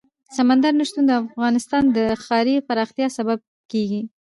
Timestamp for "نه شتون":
0.79-1.03